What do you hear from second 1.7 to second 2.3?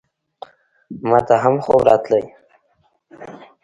راتلی!